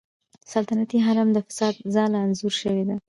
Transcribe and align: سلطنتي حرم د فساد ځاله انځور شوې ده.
سلطنتي 0.53 0.97
حرم 1.05 1.29
د 1.33 1.37
فساد 1.47 1.75
ځاله 1.93 2.17
انځور 2.25 2.53
شوې 2.61 2.83
ده. 2.89 2.95